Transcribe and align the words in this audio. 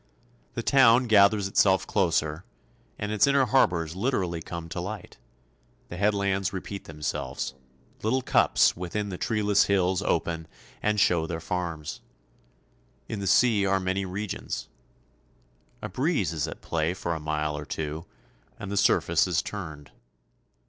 The 0.55 0.63
town 0.63 1.05
gathers 1.05 1.47
itself 1.47 1.85
closer, 1.85 2.43
and 2.97 3.11
its 3.11 3.27
inner 3.27 3.45
harbours 3.45 3.95
literally 3.95 4.41
come 4.41 4.67
to 4.69 4.81
light; 4.81 5.19
the 5.89 5.97
headlands 5.97 6.51
repeat 6.51 6.85
themselves; 6.85 7.53
little 8.01 8.23
cups 8.23 8.75
within 8.75 9.09
the 9.09 9.19
treeless 9.19 9.65
hills 9.65 10.01
open 10.01 10.47
and 10.81 10.99
show 10.99 11.27
their 11.27 11.39
farms. 11.39 12.01
In 13.07 13.19
the 13.19 13.27
sea 13.27 13.63
are 13.67 13.79
many 13.79 14.03
regions. 14.03 14.69
A 15.83 15.89
breeze 15.89 16.33
is 16.33 16.47
at 16.47 16.61
play 16.61 16.95
for 16.95 17.13
a 17.13 17.19
mile 17.19 17.55
or 17.55 17.63
two, 17.65 18.07
and 18.57 18.71
the 18.71 18.77
surface 18.77 19.27
is 19.27 19.43
turned. 19.43 19.91